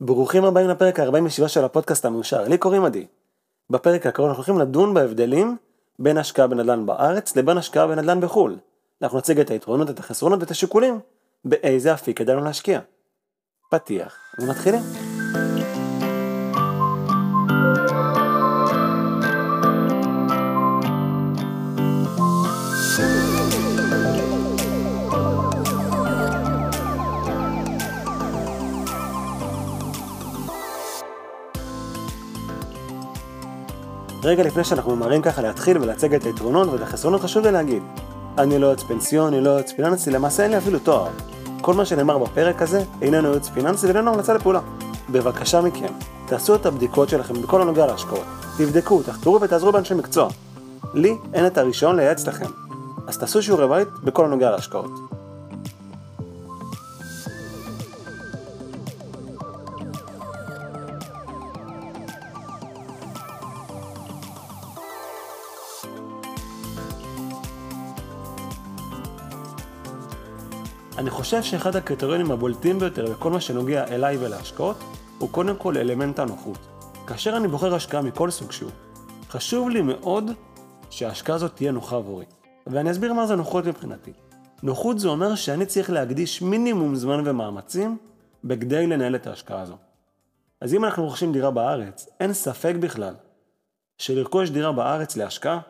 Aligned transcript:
ברוכים 0.00 0.44
הבאים 0.44 0.68
לפרק 0.68 1.00
ה-47 1.00 1.48
של 1.48 1.64
הפודקאסט 1.64 2.04
המעושר, 2.04 2.48
לי 2.48 2.58
קוראים 2.58 2.84
עדי. 2.84 3.06
בפרק 3.70 4.06
הקרוב 4.06 4.28
אנחנו 4.28 4.40
הולכים 4.40 4.58
לדון 4.58 4.94
בהבדלים 4.94 5.56
בין 5.98 6.18
השקעה 6.18 6.46
בנדל"ן 6.46 6.86
בארץ 6.86 7.36
לבין 7.36 7.58
השקעה 7.58 7.86
בנדל"ן 7.86 8.20
בחו"ל. 8.20 8.56
אנחנו 9.02 9.18
נציג 9.18 9.40
את 9.40 9.50
היתרונות, 9.50 9.90
את 9.90 9.98
החסרונות 9.98 10.40
ואת 10.40 10.50
השיקולים 10.50 11.00
באיזה 11.44 11.94
אפיק 11.94 12.18
כדאי 12.18 12.34
לנו 12.34 12.44
להשקיע. 12.44 12.80
פתיח 13.70 14.16
ומתחילים. 14.38 15.13
רגע 34.24 34.42
לפני 34.42 34.64
שאנחנו 34.64 34.96
ממהרים 34.96 35.22
ככה 35.22 35.42
להתחיל 35.42 35.78
ולהצג 35.78 36.14
את 36.14 36.24
היתרונות 36.24 36.68
ואת 36.68 36.80
החסרונות 36.80 37.20
חשוב 37.20 37.44
לי 37.44 37.52
להגיד 37.52 37.82
אני 38.38 38.58
לא 38.58 38.66
יועץ 38.66 38.82
פנסיוני, 38.82 39.40
לא 39.40 39.50
יועץ 39.50 39.72
פיננסי, 39.72 40.10
למעשה 40.10 40.42
אין 40.42 40.50
לי 40.50 40.58
אפילו 40.58 40.78
תואר. 40.78 41.08
כל 41.60 41.74
מה 41.74 41.84
שנאמר 41.84 42.18
בפרק 42.18 42.62
הזה 42.62 42.84
איננו 43.02 43.28
יועץ 43.28 43.48
פיננסי 43.48 43.86
ואיננו 43.86 44.10
המלצה 44.10 44.34
לפעולה. 44.34 44.60
בבקשה 45.10 45.60
מכם, 45.60 45.92
תעשו 46.26 46.54
את 46.54 46.66
הבדיקות 46.66 47.08
שלכם 47.08 47.42
בכל 47.42 47.62
הנוגע 47.62 47.86
להשקעות. 47.86 48.24
תבדקו, 48.58 49.02
תחקרו 49.02 49.40
ותעזרו 49.40 49.72
באנשי 49.72 49.94
מקצוע. 49.94 50.28
לי 50.94 51.16
אין 51.32 51.46
את 51.46 51.58
הרישיון 51.58 51.96
לייעץ 51.96 52.26
לכם. 52.26 52.46
אז 53.06 53.18
תעשו 53.18 53.42
שיעורי 53.42 53.68
בית 53.68 53.88
בכל 54.04 54.24
הנוגע 54.24 54.50
להשקעות. 54.50 54.90
אני 70.98 71.10
חושב 71.10 71.42
שאחד 71.42 71.76
הקריטריונים 71.76 72.30
הבולטים 72.30 72.78
ביותר 72.78 73.10
בכל 73.10 73.30
מה 73.30 73.40
שנוגע 73.40 73.84
אליי 73.88 74.16
ולהשקעות, 74.16 74.76
הוא 75.18 75.28
קודם 75.30 75.56
כל 75.56 75.76
אלמנט 75.76 76.18
הנוחות. 76.18 76.58
כאשר 77.06 77.36
אני 77.36 77.48
בוחר 77.48 77.74
השקעה 77.74 78.02
מכל 78.02 78.30
סוג 78.30 78.52
שהוא, 78.52 78.70
חשוב 79.28 79.70
לי 79.70 79.82
מאוד 79.82 80.30
שההשקעה 80.90 81.36
הזאת 81.36 81.56
תהיה 81.56 81.72
נוחה 81.72 81.96
עבורי. 81.96 82.24
ואני 82.66 82.90
אסביר 82.90 83.12
מה 83.12 83.26
זה 83.26 83.36
נוחות 83.36 83.66
מבחינתי. 83.66 84.12
נוחות 84.62 84.98
זה 84.98 85.08
אומר 85.08 85.34
שאני 85.34 85.66
צריך 85.66 85.90
להקדיש 85.90 86.42
מינימום 86.42 86.94
זמן 86.94 87.22
ומאמצים 87.24 87.98
בכדי 88.44 88.86
לנהל 88.86 89.14
את 89.14 89.26
ההשקעה 89.26 89.60
הזו. 89.60 89.76
אז 90.60 90.74
אם 90.74 90.84
אנחנו 90.84 91.04
רוכשים 91.04 91.32
דירה 91.32 91.50
בארץ, 91.50 92.08
אין 92.20 92.32
ספק 92.32 92.74
בכלל 92.80 93.14
שלרכוש 93.98 94.50
דירה 94.50 94.72
בארץ 94.72 95.16
להשקעה, 95.16 95.60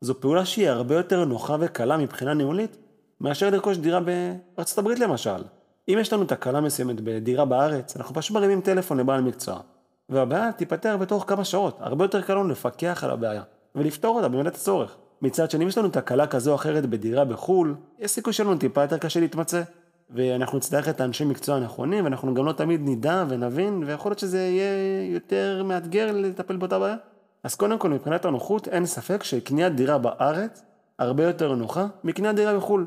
זו 0.00 0.20
פעולה 0.20 0.44
שהיא 0.44 0.68
הרבה 0.68 0.94
יותר 0.94 1.24
נוחה 1.24 1.56
וקלה 1.60 1.96
מבחינה 1.96 2.34
ניהולית 2.34 2.76
מאשר 3.20 3.50
לרכוש 3.50 3.76
דירה 3.78 4.00
בארצות 4.00 4.78
הברית 4.78 4.98
למשל. 4.98 5.44
אם 5.88 5.98
יש 6.00 6.12
לנו 6.12 6.24
תקלה 6.24 6.60
מסוימת 6.60 7.00
בדירה 7.00 7.44
בארץ, 7.44 7.96
אנחנו 7.96 8.14
פשוט 8.14 8.36
מרימים 8.36 8.60
טלפון 8.60 8.98
לבעל 8.98 9.20
מקצוע, 9.20 9.60
והבעיה 10.08 10.52
תיפתר 10.52 10.96
בתוך 10.96 11.24
כמה 11.26 11.44
שעות. 11.44 11.76
הרבה 11.80 12.04
יותר 12.04 12.22
קל 12.22 12.34
לנו 12.34 12.48
לפקח 12.48 13.04
על 13.04 13.10
הבעיה, 13.10 13.42
ולפתור 13.74 14.16
אותה 14.16 14.28
במידת 14.28 14.54
הצורך. 14.54 14.96
מצד 15.22 15.50
שני, 15.50 15.64
אם 15.64 15.68
יש 15.68 15.78
לנו 15.78 15.88
תקלה 15.88 16.26
כזו 16.26 16.50
או 16.50 16.56
אחרת 16.56 16.86
בדירה 16.86 17.24
בחו"ל, 17.24 17.74
יש 17.98 18.10
סיכוי 18.10 18.32
שלנו 18.32 18.58
טיפה 18.58 18.82
יותר 18.82 18.98
קשה 18.98 19.20
להתמצא. 19.20 19.62
ואנחנו 20.10 20.58
נצטרך 20.58 20.88
את 20.88 21.00
האנשי 21.00 21.24
מקצוע 21.24 21.56
הנכונים, 21.56 22.04
ואנחנו 22.04 22.34
גם 22.34 22.46
לא 22.46 22.52
תמיד 22.52 22.80
נדע 22.84 23.24
ונבין, 23.28 23.84
ויכול 23.86 24.10
להיות 24.10 24.18
שזה 24.18 24.38
יהיה 24.38 25.12
יותר 25.12 25.62
מאתגר 25.64 26.12
לטפל 26.14 26.56
באותה 26.56 26.78
בעיה. 26.78 26.96
אז 27.44 27.54
קודם 27.54 27.78
כל, 27.78 27.90
מבחינת 27.90 28.24
הנוחות, 28.24 28.68
אין 28.68 28.86
ספק 28.86 29.24
שקניית 29.24 29.74
דירה 29.74 29.98
בארץ 29.98 30.62
הרבה 30.98 31.24
יותר 31.24 31.54
נוחה 31.54 31.86
מקניית 32.04 32.36
דירה 32.36 32.56
בחו"ל. 32.56 32.86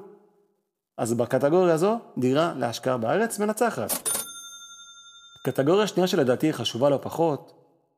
אז 1.00 1.14
בקטגוריה 1.14 1.74
הזו, 1.74 2.00
דירה 2.18 2.54
להשקעה 2.58 2.98
בארץ 2.98 3.40
מנצחת. 3.40 4.10
קטגוריה 5.46 5.88
שנייה 5.88 6.08
שלדעתי 6.08 6.48
היא 6.48 6.54
חשובה 6.54 6.90
לא 6.90 7.00
פחות, 7.02 7.54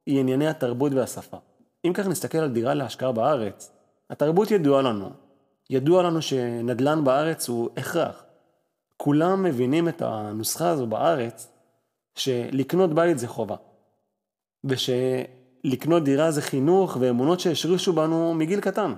היא 0.06 0.20
ענייני 0.20 0.48
התרבות 0.48 0.92
והשפה. 0.94 1.38
אם 1.86 1.94
כך 1.94 2.08
נסתכל 2.08 2.38
על 2.38 2.50
דירה 2.50 2.74
להשקעה 2.74 3.12
בארץ, 3.12 3.72
התרבות 4.10 4.52
ידועה 4.52 4.82
לנו. 4.82 5.10
ידוע 5.70 6.04
לנו 6.04 6.22
שנדל"ן 6.22 7.04
בארץ 7.04 7.50
הוא 7.50 7.70
הכרח. 7.78 8.24
כולם 8.98 9.44
מבינים 9.44 9.90
את 9.90 10.02
הנוסחה 10.02 10.70
הזו 10.70 10.88
בארץ, 10.88 11.48
שלקנות 12.16 12.94
בית 12.94 13.20
זה 13.20 13.28
חובה. 13.28 13.56
ושלקנות 14.64 16.04
דירה 16.04 16.32
זה 16.32 16.42
חינוך 16.42 16.98
ואמונות 17.00 17.40
שהשרישו 17.40 17.94
בנו 17.94 18.34
מגיל 18.34 18.60
קטן. 18.60 18.94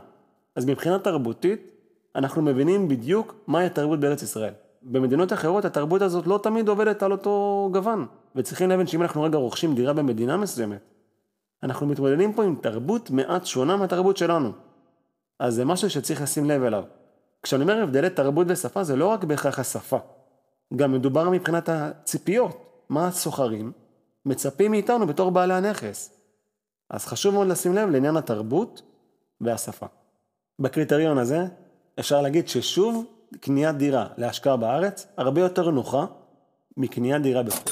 אז 0.56 0.66
מבחינה 0.66 1.00
תרבותית, 1.00 1.74
אנחנו 2.16 2.42
מבינים 2.42 2.88
בדיוק 2.88 3.36
מהי 3.48 3.66
התרבות 3.66 4.00
בארץ 4.00 4.22
ישראל. 4.22 4.54
במדינות 4.82 5.34
אחרות 5.34 5.66
התרבות 5.66 6.02
הזאת 6.02 6.28
לא 6.28 6.40
תמיד 6.44 6.68
עובדת 6.68 7.04
על 7.04 7.12
אותו 7.12 7.70
גוון, 7.74 8.08
וצריכים 8.36 8.70
להבין 8.70 8.88
שאם 8.88 9.02
אנחנו 9.02 9.22
רגע 9.24 9.38
רוכשים 9.38 9.76
דירה 9.76 9.94
במדינה 9.94 10.38
מסוימת, 10.38 10.82
אנחנו 11.64 11.88
מתמודדים 11.88 12.34
פה 12.34 12.44
עם 12.44 12.56
תרבות 12.62 13.10
מעט 13.12 13.46
שונה 13.46 13.78
מהתרבות 13.78 14.18
שלנו. 14.18 14.52
אז 15.40 15.56
זה 15.56 15.66
משהו 15.66 15.90
שצריך 15.90 16.22
לשים 16.22 16.50
לב 16.50 16.64
אליו. 16.64 16.84
כשאני 17.44 17.64
אומר 17.64 17.84
הבדלי 17.84 18.10
תרבות 18.10 18.48
ושפה 18.50 18.84
זה 18.84 18.96
לא 18.96 19.08
רק 19.08 19.24
בהכרח 19.24 19.60
השפה, 19.60 19.98
גם 20.76 20.92
מדובר 20.92 21.30
מבחינת 21.30 21.70
הציפיות, 21.70 22.66
מה 22.90 23.08
הסוחרים 23.08 23.72
מצפים 24.26 24.72
מאיתנו 24.72 25.08
בתור 25.08 25.32
בעלי 25.32 25.54
הנכס. 25.54 26.14
אז 26.90 27.06
חשוב 27.06 27.34
מאוד 27.34 27.48
לשים 27.48 27.76
לב 27.76 27.90
לעניין 27.90 28.18
התרבות 28.18 28.82
והשפה. 29.42 29.86
בקריטריון 30.60 31.18
הזה 31.18 31.46
אפשר 32.00 32.22
להגיד 32.22 32.48
ששוב, 32.48 33.06
קניית 33.40 33.78
דירה 33.78 34.08
להשקעה 34.18 34.58
בארץ 34.58 35.08
הרבה 35.18 35.42
יותר 35.42 35.70
נוחה 35.70 36.06
מקניית 36.78 37.22
דירה 37.22 37.44
בחו"ל. 37.44 37.72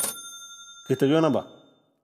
קריטריון 0.88 1.26
הבא, 1.26 1.42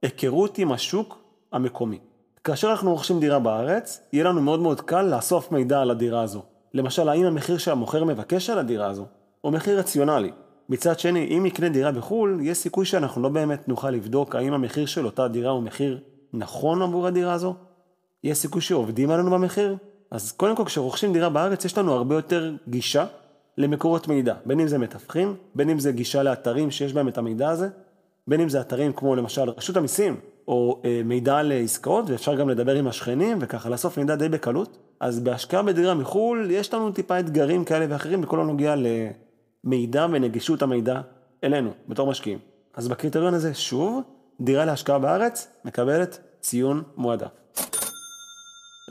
היכרות 0.02 0.58
עם 0.58 0.72
השוק 0.72 1.18
המקומי. 1.52 2.00
כאשר 2.44 2.72
אנחנו 2.72 2.92
רוכשים 2.92 3.20
דירה 3.20 3.40
בארץ, 3.40 4.02
יהיה 4.14 4.24
לנו 4.24 4.42
מאוד 4.42 4.60
מאוד 4.60 4.82
קל 4.82 5.02
לאסוף 5.02 5.52
מידע 5.52 5.82
על 5.82 5.92
הדירה 5.92 6.22
הזו. 6.22 6.42
למשל, 6.74 7.10
האם 7.10 7.26
המחיר 7.26 7.58
שהמוכר 7.58 8.04
מבקש 8.04 8.50
על 8.50 8.60
הדירה 8.60 8.88
הזו 8.88 9.06
הוא 9.42 9.52
מחיר 9.52 9.80
רציונלי. 9.80 10.32
מצד 10.70 11.00
שני, 11.00 11.38
אם 11.38 11.46
יקנה 11.46 11.70
דירה 11.70 11.92
בחו"ל, 11.92 12.40
יש 12.42 12.58
סיכוי 12.58 12.86
שאנחנו 12.86 13.22
לא 13.22 13.30
באמת 13.30 13.68
נוכל 13.68 13.90
לבדוק 13.90 14.36
האם 14.36 14.54
המחיר 14.54 14.86
של 14.86 15.06
אותה 15.06 15.28
דירה 15.28 15.52
הוא 15.52 15.64
מחיר 15.64 16.00
נכון 16.34 16.82
עבור 16.82 17.08
הדירה 17.08 17.34
הזו. 17.34 17.56
יש 18.24 18.38
סיכוי 18.38 18.62
שעובדים 18.62 19.12
עלינו 19.12 19.32
במחיר, 19.32 19.76
אז 20.12 20.32
קודם 20.32 20.56
כל 20.56 20.66
כשרוכשים 20.66 21.14
דירה 21.14 21.30
בארץ 21.30 21.66
יש 21.66 21.78
לנו 21.78 21.94
הרבה 21.94 22.16
יותר 22.16 22.56
גישה 22.68 23.06
למקורות 23.58 24.08
מידע, 24.08 24.34
בין 24.46 24.60
אם 24.60 24.68
זה 24.68 24.78
מתווכים, 24.78 25.36
בין 25.56 25.70
אם 25.70 25.80
זה 25.80 25.92
גישה 25.92 26.24
לאתרים 26.24 26.72
שיש 26.72 26.94
בהם 26.94 27.08
את 27.08 27.18
המידע 27.18 27.50
הזה, 27.50 27.70
בין 28.28 28.42
אם 28.42 28.50
זה 28.50 28.62
אתרים 28.62 28.94
כמו 28.94 29.16
למשל 29.16 29.50
רשות 29.50 29.78
המיסים, 29.78 30.20
או 30.48 30.82
אה, 30.86 31.02
מידע 31.06 31.44
לעסקאות, 31.44 32.10
ואפשר 32.10 32.36
גם 32.36 32.50
לדבר 32.50 32.76
עם 32.76 32.88
השכנים 32.88 33.38
וככה 33.42 33.70
לאסוף 33.70 33.98
מידע 33.98 34.16
די 34.16 34.30
בקלות. 34.30 34.78
אז 35.00 35.20
בהשקעה 35.20 35.64
בדירה 35.64 35.94
מחו"ל 35.94 36.48
יש 36.52 36.74
לנו 36.74 36.92
טיפה 36.92 37.20
אתגרים 37.20 37.66
כאלה 37.66 37.86
ואחרים 37.90 38.22
בכל 38.22 38.40
הנוגע 38.40 38.76
למידע 38.76 40.08
ונגישות 40.12 40.62
המידע 40.62 41.02
אלינו, 41.44 41.72
בתור 41.88 42.08
משקיעים. 42.08 42.40
אז 42.74 42.88
בקריטריון 42.88 43.34
הזה, 43.34 43.54
שוב, 43.54 44.02
דירה 44.42 44.66
להשקעה 44.66 45.00
בארץ 45.00 45.48
מקבלת 45.66 46.20
ציון 46.42 46.84
מועדף. 46.98 47.28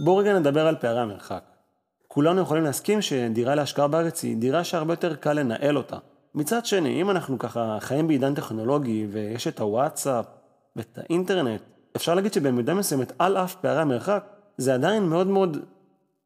בואו 0.01 0.17
רגע 0.17 0.39
נדבר 0.39 0.67
על 0.67 0.77
פערי 0.77 1.01
המרחק. 1.01 1.43
כולנו 2.09 2.41
יכולים 2.41 2.65
להסכים 2.65 3.03
שדירה 3.03 3.55
להשקעה 3.55 3.89
בארץ 3.89 4.23
היא 4.23 4.37
דירה 4.37 4.65
שהרבה 4.65 4.93
יותר 4.93 5.15
קל 5.15 5.33
לנהל 5.33 5.77
אותה. 5.77 5.97
מצד 6.35 6.67
שני, 6.67 7.01
אם 7.01 7.11
אנחנו 7.11 7.39
ככה 7.39 7.79
חיים 7.81 8.09
בעידן 8.09 8.35
טכנולוגי 8.35 9.07
ויש 9.11 9.47
את 9.47 9.61
הוואטסאפ 9.61 10.27
ואת 10.77 10.99
האינטרנט, 10.99 11.61
אפשר 11.97 12.15
להגיד 12.15 12.33
שבמידה 12.33 12.75
מסוימת, 12.75 13.13
על 13.19 13.37
אף 13.37 13.55
פערי 13.55 13.81
המרחק, 13.81 14.25
זה 14.57 14.75
עדיין 14.75 15.03
מאוד 15.03 15.27
מאוד 15.27 15.59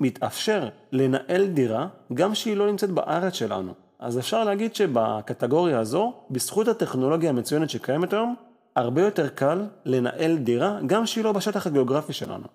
מתאפשר 0.00 0.68
לנהל 0.92 1.46
דירה, 1.46 1.86
גם 2.14 2.34
שהיא 2.34 2.56
לא 2.56 2.66
נמצאת 2.66 2.90
בארץ 2.90 3.32
שלנו. 3.32 3.72
אז 3.98 4.18
אפשר 4.18 4.44
להגיד 4.44 4.74
שבקטגוריה 4.74 5.78
הזו, 5.78 6.12
בזכות 6.30 6.68
הטכנולוגיה 6.68 7.30
המצוינת 7.30 7.70
שקיימת 7.70 8.12
היום, 8.12 8.34
הרבה 8.76 9.02
יותר 9.02 9.28
קל 9.28 9.66
לנהל 9.84 10.36
דירה, 10.36 10.78
גם 10.86 11.06
שהיא 11.06 11.24
לא 11.24 11.32
בשטח 11.32 11.66
הגיאוגרפי 11.66 12.12
שלנו. 12.12 12.46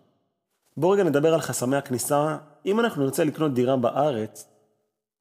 בואו 0.78 0.92
רגע 0.92 1.04
נדבר 1.04 1.34
על 1.34 1.42
חסמי 1.42 1.76
הכניסה. 1.76 2.38
אם 2.66 2.80
אנחנו 2.80 3.04
נרצה 3.04 3.24
לקנות 3.24 3.54
דירה 3.54 3.76
בארץ, 3.76 4.48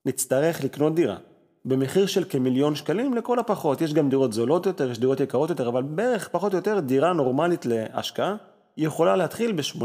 נצטרך 0.07 0.65
לקנות 0.65 0.95
דירה. 0.95 1.17
במחיר 1.65 2.07
של 2.07 2.25
כמיליון 2.29 2.75
שקלים 2.75 3.15
לכל 3.15 3.39
הפחות. 3.39 3.81
יש 3.81 3.95
גם 3.95 4.09
דירות 4.09 4.33
זולות 4.33 4.67
יותר, 4.67 4.91
יש 4.91 4.99
דירות 4.99 5.21
יקרות 5.21 5.51
יותר, 5.51 5.69
אבל 5.69 5.83
בערך 5.83 6.29
פחות 6.29 6.53
או 6.53 6.59
יותר 6.59 6.81
דירה 6.81 7.13
נורמלית 7.13 7.67
להשקעה 7.67 8.37
יכולה 8.77 9.17
להתחיל 9.17 9.53
ב-800 9.53 9.85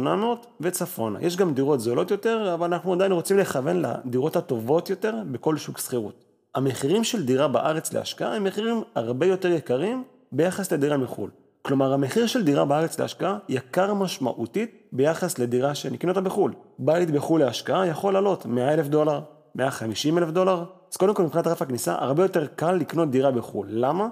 וצפונה. 0.62 1.22
יש 1.22 1.38
גם 1.38 1.54
דירות 1.54 1.80
זולות 1.80 2.12
יותר, 2.12 2.54
אבל 2.54 2.66
אנחנו 2.66 2.94
עדיין 2.94 3.12
רוצים 3.12 3.38
לכוון 3.38 3.82
לדירות 3.82 4.36
הטובות 4.36 4.90
יותר 4.90 5.16
בכל 5.32 5.58
שוק 5.58 5.78
שכירות. 5.78 6.26
המחירים 6.56 7.04
של 7.04 7.26
דירה 7.26 7.48
בארץ 7.48 7.94
להשקעה 7.94 8.36
הם 8.36 8.44
מחירים 8.44 8.84
הרבה 8.96 9.26
יותר 9.26 9.50
יקרים 9.50 10.04
ביחס 10.32 10.74
לדירה 10.74 10.98
מחו"ל. 10.98 11.30
כלומר, 11.62 11.94
המחיר 11.94 12.28
של 12.28 12.44
דירה 12.44 12.66
בארץ 12.66 13.00
להשקעה 13.00 13.38
יקר 13.50 13.94
משמעותית 13.94 14.88
ביחס 14.92 15.40
לדירה 15.40 15.76
שנקנה 15.76 16.12
אותה 16.12 16.22
בחו"ל. 16.22 16.54
בית 16.80 17.12
בחו"ל 17.12 17.42
להשקעה 17.42 17.88
יכול 17.88 18.14
לעלות 18.14 18.46
100 18.46 18.74
אלף 18.74 18.88
דולר, 18.88 19.22
150 19.56 20.18
אלף 20.18 20.30
דולר. 20.30 20.64
אז 20.92 20.98
קודם 20.98 21.14
כל 21.14 21.24
מבחינת 21.24 21.48
רף 21.48 21.62
הכניסה, 21.62 21.96
הרבה 22.00 22.24
יותר 22.24 22.48
קל 22.48 22.72
לקנות 22.72 23.12
דירה 23.12 23.32
בחו"ל. 23.32 23.68
למה? 23.70 24.08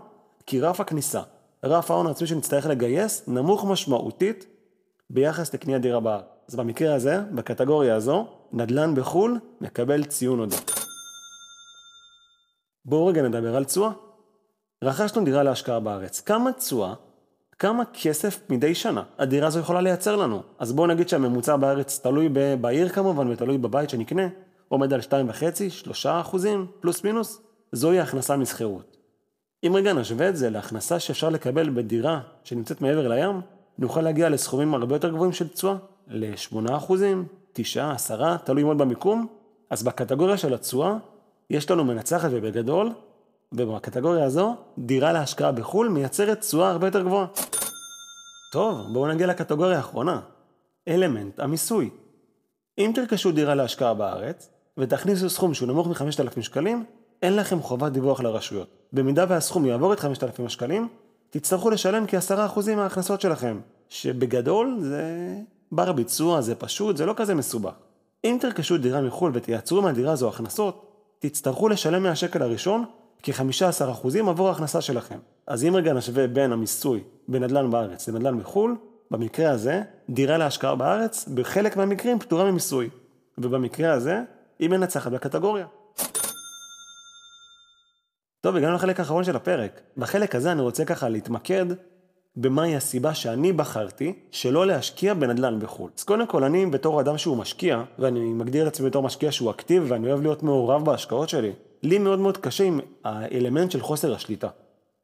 כי 0.46 0.62
רף 0.62 0.80
הכניסה, 0.80 1.22
רף 1.66 1.92
ההון 1.92 2.08
העצמי 2.08 2.28
שנצטרך 2.28 2.66
לגייס, 2.66 3.24
נמוך 3.28 3.66
משמעותית 3.66 4.46
ביחס 5.10 5.54
לקניית 5.54 5.82
דירה 5.82 6.00
בארץ. 6.00 6.24
אז 6.50 6.56
במקרה 6.56 6.96
הזה, 6.96 7.22
בקטגוריה 7.32 7.96
הזו, 7.96 8.28
נדל"ן 8.54 8.96
בחו"ל 8.96 9.40
מקבל 9.62 10.04
ציון 10.04 10.40
עודף. 10.40 10.86
בואו 12.86 13.06
רגע 13.06 13.22
נדבר 13.22 13.56
על 13.56 13.66
תשואה. 13.66 13.92
רכשנו 14.84 15.26
דירה 15.26 15.44
להשקעה 15.44 15.80
בארץ. 15.80 16.22
כמה 16.22 16.52
תשואה, 16.52 16.94
כמה 17.60 17.84
כסף 17.94 18.40
מדי 18.50 18.76
שנה 18.76 19.04
הדירה 19.18 19.48
הזו 19.48 19.60
יכולה 19.60 19.82
לייצר 19.82 20.16
לנו? 20.16 20.42
אז 20.60 20.74
בואו 20.74 20.88
נגיד 20.88 21.10
שהממוצע 21.10 21.56
בארץ 21.56 22.00
תלוי 22.00 22.30
בעיר 22.62 22.90
כמובן 22.90 23.28
ותלוי 23.28 23.58
בבית 23.58 23.90
שנקנה, 23.90 24.28
עומד 24.68 24.94
על 24.94 25.00
2.5-3 25.00 25.92
אחוזים, 26.06 26.68
פלוס 26.80 27.04
מינוס, 27.04 27.42
זוהי 27.72 28.00
הכנסה 28.00 28.38
משכירות. 28.38 28.98
אם 29.64 29.72
רגע 29.76 29.94
נשווה 29.94 30.30
את 30.30 30.36
זה 30.36 30.50
להכנסה 30.50 31.00
שאפשר 31.00 31.30
לקבל 31.30 31.70
בדירה 31.70 32.20
שנמצאת 32.44 32.82
מעבר 32.82 33.08
לים, 33.08 33.42
נוכל 33.78 34.02
להגיע 34.02 34.30
לסכומים 34.30 34.74
הרבה 34.74 34.96
יותר 34.96 35.10
גבוהים 35.10 35.34
של 35.34 35.48
תשואה, 35.48 35.76
ל-8 36.08 36.76
אחוזים, 36.78 37.26
9, 37.54 37.92
10, 37.92 38.38
תלוי 38.38 38.64
מאוד 38.64 38.78
במיקום. 38.78 39.28
אז 39.70 39.84
בקטגוריה 39.84 40.38
של 40.38 40.54
התשואה, 40.54 40.98
יש 41.50 41.72
לנו 41.72 41.86
מנצחת 41.86 42.30
ובגדול, 42.32 42.92
ובקטגוריה 43.52 44.26
הזו, 44.26 44.56
דירה 44.78 45.14
להשקעה 45.14 45.52
בחו"ל 45.52 45.90
מייצרת 45.90 46.40
תשואה 46.40 46.70
הרבה 46.70 46.88
יותר 46.88 47.02
גבוהה. 47.02 47.26
טוב, 48.52 48.82
בואו 48.94 49.08
נגיע 49.08 49.28
לקטגוריה 49.28 49.78
האחרונה, 49.78 50.22
אלמנט 50.88 51.40
המיסוי. 51.40 51.90
אם 52.78 52.92
תרכשו 52.96 53.32
דירה 53.32 53.56
להשקעה 53.56 53.94
בארץ, 53.94 54.50
ותכניסו 54.78 55.30
סכום 55.30 55.54
שהוא 55.54 55.68
נמוך 55.68 55.88
מ-5,000 55.88 56.42
שקלים, 56.42 56.86
אין 57.22 57.36
לכם 57.36 57.62
חובת 57.62 57.92
דיווח 57.92 58.22
לרשויות. 58.22 58.68
במידה 58.94 59.26
והסכום 59.28 59.66
יעבור 59.66 59.94
את 59.94 60.00
5,000 60.00 60.46
השקלים, 60.46 60.88
תצטרכו 61.30 61.70
לשלם 61.70 62.06
כ-10% 62.08 62.76
מההכנסות 62.76 63.22
שלכם, 63.22 63.60
שבגדול 63.90 64.78
זה 64.80 65.36
בר 65.72 65.92
ביצוע, 65.92 66.42
זה 66.42 66.56
פשוט, 66.56 66.98
זה 66.98 67.06
לא 67.06 67.14
כזה 67.18 67.36
מסובך. 67.36 67.74
אם 68.24 68.38
תרכשו 68.42 68.78
דירה 68.78 69.02
מחו"ל 69.02 69.32
ותייצרו 69.34 69.82
מהדירה 69.82 70.12
הזו 70.12 70.30
הכנסות, 70.30 70.92
תצטרכו 71.20 71.70
לשלם 71.70 72.04
מהשקל 72.04 72.42
הראשון 72.42 72.86
כ-15% 73.32 74.30
עבור 74.30 74.48
ההכנסה 74.48 74.82
שלכם. 74.82 75.18
אז 75.48 75.64
אם 75.64 75.76
רגע 75.76 75.94
נשווה 75.94 76.28
בין 76.28 76.52
המיסוי 76.52 77.04
בנדל"ן 77.28 77.72
בארץ 77.72 78.10
לנדל"ן 78.10 78.34
מחו"ל, 78.34 78.76
במקרה 79.12 79.52
הזה, 79.52 79.82
דירה 80.10 80.38
להשקעה 80.38 80.76
בארץ, 80.76 81.28
בחלק 81.34 81.78
מהמקרים 81.78 82.20
פטורה 82.20 82.52
ממיסוי. 82.52 82.90
ובמקרה 83.38 83.94
הזה, 83.94 84.22
היא 84.60 84.70
מנצחת 84.70 85.12
בקטגוריה. 85.12 85.66
טוב, 88.42 88.56
הגענו 88.56 88.76
לחלק 88.76 89.00
האחרון 89.00 89.24
של 89.24 89.36
הפרק. 89.36 89.82
בחלק 89.98 90.36
הזה 90.36 90.52
אני 90.52 90.62
רוצה 90.62 90.86
ככה 90.86 91.10
להתמקד 91.10 91.66
במהי 92.36 92.76
הסיבה 92.76 93.14
שאני 93.14 93.54
בחרתי 93.54 94.14
שלא 94.32 94.68
להשקיע 94.68 95.14
בנדל"ן 95.14 95.60
בחו"ל. 95.60 95.90
אז 95.98 96.04
קודם 96.04 96.28
כל, 96.28 96.44
אני 96.44 96.66
בתור 96.66 97.02
אדם 97.02 97.18
שהוא 97.18 97.38
משקיע, 97.38 97.84
ואני 98.00 98.20
מגדיר 98.20 98.68
את 98.68 98.74
עצמי 98.74 98.90
בתור 98.90 99.04
משקיע 99.04 99.32
שהוא 99.32 99.52
אקטיבי 99.52 99.86
ואני 99.86 100.08
אוהב 100.08 100.22
להיות 100.22 100.44
מעורב 100.44 100.86
בהשקעות 100.86 101.30
שלי, 101.30 101.52
לי 101.84 101.98
מאוד 101.98 102.20
מאוד 102.20 102.38
קשה 102.38 102.64
עם 102.64 102.80
האלמנט 103.04 103.72
של 103.72 103.82
חוסר 103.82 104.16
השליטה. 104.16 104.48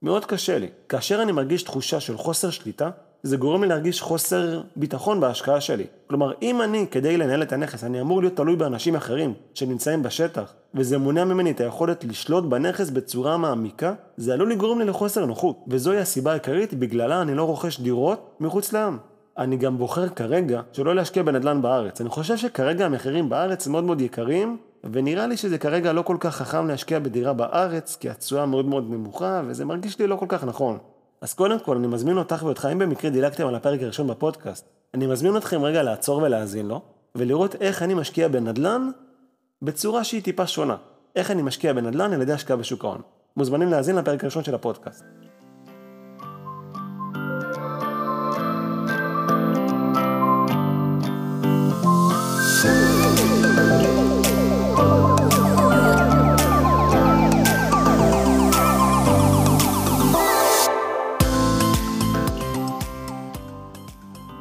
מאוד 0.02 0.26
קשה 0.26 0.58
לי. 0.58 0.68
כאשר 0.90 1.22
אני 1.22 1.32
מרגיש 1.32 1.64
תחושה 1.64 2.00
של 2.00 2.18
חוסר 2.18 2.50
שליטה, 2.50 2.90
זה 3.24 3.38
גורם 3.38 3.64
לי 3.64 3.70
להרגיש 3.70 4.02
חוסר 4.02 4.62
ביטחון 4.76 5.20
בהשקעה 5.20 5.62
שלי. 5.62 5.86
כלומר, 6.08 6.32
אם 6.42 6.62
אני, 6.62 6.86
כדי 6.92 7.18
לנהל 7.18 7.42
את 7.44 7.54
הנכס, 7.54 7.84
אני 7.84 8.02
אמור 8.02 8.22
להיות 8.22 8.36
תלוי 8.36 8.56
באנשים 8.56 8.96
אחרים 8.96 9.34
שנמצאים 9.54 10.04
בשטח, 10.04 10.54
וזה 10.76 10.98
מונע 10.98 11.24
ממני 11.24 11.52
את 11.52 11.62
היכולת 11.62 12.04
לשלוט 12.04 12.44
בנכס 12.44 12.90
בצורה 12.90 13.38
מעמיקה, 13.38 13.94
זה 14.18 14.34
עלול 14.34 14.52
לגרום 14.52 14.80
לי 14.80 14.86
לחוסר 14.86 15.26
נוחות. 15.26 15.58
וזוהי 15.68 16.00
הסיבה 16.00 16.32
העיקרית 16.32 16.74
בגללה 16.74 17.22
אני 17.22 17.36
לא 17.36 17.44
רוכש 17.44 17.80
דירות 17.80 18.38
מחוץ 18.40 18.74
לעם. 18.74 18.98
אני 19.38 19.58
גם 19.58 19.78
בוחר 19.78 20.10
כרגע 20.10 20.62
שלא 20.72 20.96
להשקיע 20.96 21.24
בנדל"ן 21.24 21.62
בארץ. 21.62 22.02
אני 22.02 22.10
חושב 22.10 22.38
שכרגע 22.38 22.86
המחירים 22.86 23.30
בארץ 23.30 23.68
מאוד 23.68 23.84
מאוד 23.84 24.02
יקרים, 24.02 24.58
ונראה 24.92 25.28
לי 25.28 25.38
שזה 25.38 25.58
כרגע 25.58 25.94
לא 25.94 26.02
כל 26.02 26.18
כך 26.20 26.36
חכם 26.36 26.68
להשקיע 26.68 27.00
בדירה 27.00 27.34
בארץ, 27.34 27.98
כי 28.00 28.10
התשואה 28.10 28.46
מאוד 28.46 28.66
מאוד 28.66 28.90
נמוכה, 28.90 29.42
וזה 29.48 29.66
מרגיש 29.66 30.00
לי 30.00 30.08
לא 30.08 30.16
כל 30.16 30.26
כך 30.30 30.44
נכון. 30.44 30.78
אז 31.22 31.34
קודם 31.34 31.60
כל, 31.60 31.78
אני 31.78 31.88
מזמין 31.88 32.18
אותך 32.18 32.44
ואותך, 32.44 32.68
אם 32.72 32.80
במקרה 32.80 33.12
דילגתם 33.12 33.48
על 33.48 33.56
הפרק 33.56 33.82
הראשון 33.82 34.08
בפודקאסט, 34.08 34.70
אני 34.94 35.08
מזמין 35.08 35.38
אתכם 35.38 35.64
רגע 35.64 35.84
לעצור 35.84 36.18
ולהאזין 36.18 36.68
לו, 36.68 36.82
ולראות 37.16 37.56
איך 37.56 37.84
אני 37.84 37.94
משקיע 37.94 38.28
בנדל"ן 38.28 38.90
בצורה 39.62 40.04
שהיא 40.04 40.24
טיפה 40.24 40.48
שונה. 40.48 40.76
איך 41.16 41.32
אני 41.32 41.42
משקיע 41.42 41.74
בנדל"ן 41.74 42.14
על 42.14 42.22
ידי 42.22 42.34
השקעה 42.34 42.58
בשוק 42.58 42.86
ההון. 42.86 43.02
מוזמנים 43.38 43.70
להאזין 43.70 43.96
לפרק 43.96 44.24
הראשון 44.24 44.44
של 44.44 44.56
הפודקאסט. 44.56 45.23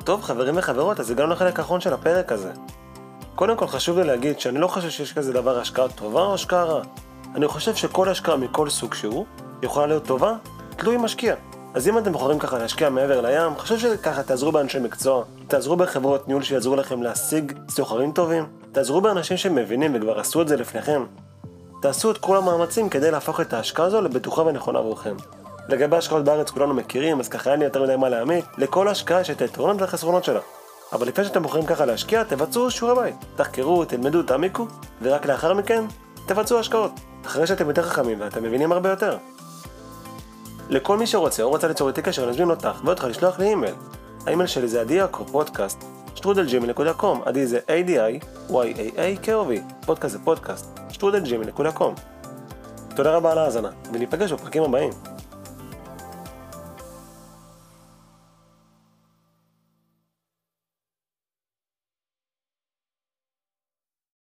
טוב 0.05 0.23
חברים 0.23 0.55
וחברות, 0.59 1.01
אז 1.01 1.11
הגענו 1.11 1.33
לחלק 1.33 1.59
האחרון 1.59 1.81
של 1.81 1.93
הפרק 1.93 2.33
הזה. 2.33 2.51
קודם 3.35 3.57
כל 3.57 3.67
חשוב 3.67 3.99
לי 3.99 4.05
להגיד 4.05 4.41
שאני 4.41 4.59
לא 4.59 4.67
חושב 4.67 4.91
שיש 4.91 5.13
כזה 5.13 5.33
דבר 5.33 5.59
השקעה 5.59 5.89
טובה 5.89 6.21
או 6.23 6.35
השקעה 6.35 6.65
רעה. 6.65 6.83
אני 7.35 7.49
חושב 7.49 7.75
שכל 7.75 8.09
השקעה 8.09 8.37
מכל 8.37 8.71
סוג 8.71 8.95
שהוא 8.95 9.27
יכולה 9.63 9.87
להיות 9.87 10.05
טובה, 10.05 10.35
תלוי 10.77 10.97
משקיע. 10.97 11.35
אז 11.75 11.89
אם 11.89 11.99
אתם 11.99 12.13
בוחרים 12.13 12.39
ככה 12.39 12.59
להשקיע 12.59 12.91
מעבר 12.91 13.21
לים, 13.21 13.59
חשוב 13.59 13.79
שככה 13.79 14.23
תעזרו 14.23 14.53
באנשי 14.53 14.79
מקצוע, 14.79 15.25
תעזרו 15.49 15.77
בחברות 15.77 16.29
ניהול 16.29 16.43
שיעזרו 16.43 16.77
לכם 16.77 17.03
להשיג 17.03 17.53
סוחרים 17.69 18.13
טובים, 18.13 18.47
תעזרו 18.73 19.01
באנשים 19.01 19.37
שמבינים 19.37 19.95
וכבר 19.95 20.21
עשו 20.21 20.43
את 20.43 20.49
זה 20.49 20.57
לפניכם. 20.57 21.05
תעשו 21.83 22.11
את 22.11 22.19
כל 22.19 22.37
המאמצים 22.37 22.89
כדי 22.89 23.11
להפוך 23.11 23.41
את 23.41 23.53
ההשקעה 23.53 23.87
הזו 23.87 24.01
לבטוחה 24.01 24.43
ונכונה 24.43 24.79
עבורכם. 24.79 25.17
לגבי 25.69 25.97
השקעות 25.97 26.25
בארץ 26.25 26.51
כולנו 26.51 26.75
מכירים, 26.75 27.21
אז 27.21 27.29
ככה 27.29 27.51
אין 27.53 27.59
לי 27.59 27.65
יותר 27.65 27.83
מדי 27.83 27.97
מה 27.97 28.09
להעמיק. 28.09 28.45
לכל 28.59 28.89
השקעה 28.89 29.21
יש 29.21 29.31
את 29.31 29.43
היתרונות 29.43 29.81
והחסרונות 29.81 30.25
שלה. 30.25 30.41
אבל 30.93 31.09
לפני 31.09 31.25
שאתם 31.25 31.43
בוחרים 31.43 31.67
ככה 31.67 31.85
להשקיע, 31.85 32.25
תבצעו 32.25 32.71
שיעורי 32.71 33.03
בית. 33.03 33.15
תחקרו, 33.37 33.85
תלמדו, 33.85 34.23
תעמיקו, 34.23 34.67
ורק 35.03 35.27
לאחר 35.27 35.55
מכן, 35.55 35.85
תבצעו 36.27 36.59
השקעות. 36.59 36.93
אחרי 37.27 37.47
שאתם 37.47 37.69
יותר 37.69 37.83
חכמים 37.83 38.21
ואתם 38.21 38.43
מבינים 38.43 38.73
הרבה 38.73 38.91
יותר. 38.91 39.17
לכל 40.69 40.99
מי 40.99 41.07
שרוצה 41.07 41.43
או 41.43 41.49
רוצה 41.49 41.69
ליצור 41.69 41.89
איתי 41.89 42.03
קשר, 42.03 42.31
מזמין 42.31 42.51
אותך 42.51 42.81
ואותך 42.85 43.05
לשלוח 43.05 43.39
לי 43.39 43.47
אימייל. 43.47 43.75
האימייל 44.27 44.47
שלי 44.47 44.69
זה 44.69 44.81
עדי 44.81 44.95
יעקב 44.95 45.25
פודקאסט, 45.33 45.85
שטרודל 46.15 46.59
Gmail.com, 46.59 47.23
זה 47.45 47.59
A-D-I-Y-A-A-K-O-V, 47.59 49.51
פודקאסט 49.87 50.13
זה 50.13 50.19
פודקאסט, 50.25 50.79
שטרודל 50.89 51.32
Gmail.com. 51.32 51.95
תודה 52.97 53.17
רבה 53.17 53.33
על 53.33 53.39
ההאזנה, 53.39 53.71
וניפגש 53.93 54.33
בפרקים 54.33 54.63
הבאים. 54.63 55.12